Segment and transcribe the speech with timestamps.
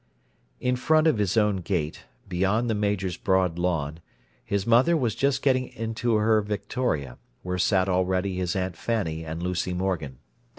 [0.59, 3.99] In front of his own gate, beyond the Major's broad lawn,
[4.43, 9.43] his mother was just getting into her victoria, where sat already his Aunt Fanny and
[9.43, 10.17] Lucy Morgan.